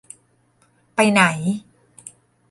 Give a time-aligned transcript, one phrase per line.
[0.95, 1.21] ไปไหน!